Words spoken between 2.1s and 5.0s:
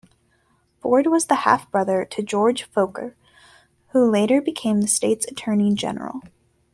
George Forquer, who later became the